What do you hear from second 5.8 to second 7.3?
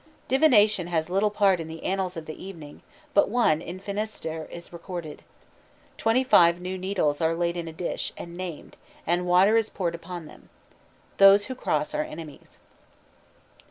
Twenty five new needles